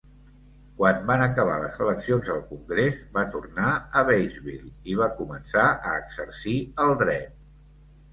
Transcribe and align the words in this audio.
Quan 0.77 1.01
van 1.09 1.23
acabar 1.23 1.57
les 1.63 1.75
eleccions 1.83 2.31
al 2.35 2.39
congrés, 2.53 2.97
va 3.17 3.25
tornar 3.35 3.67
a 4.01 4.03
Batesville 4.07 4.71
i 4.95 4.97
va 5.03 5.11
començar 5.19 5.67
a 5.91 5.93
exercir 5.99 6.55
el 6.87 6.95
dret. 7.05 7.37